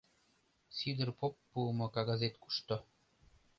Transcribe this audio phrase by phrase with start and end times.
[0.75, 2.75] Сидыр поп пуымо кагазет кушто?